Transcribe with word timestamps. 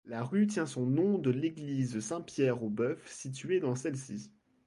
La 0.07 0.23
rue 0.23 0.47
tient 0.47 0.65
son 0.65 0.87
nom 0.87 1.19
de 1.19 1.29
l'église 1.29 1.99
Saint-Pierre-aux-Bœufs 1.99 2.97
située 3.05 3.59
dans 3.59 3.75
celle-ci. 3.75 4.31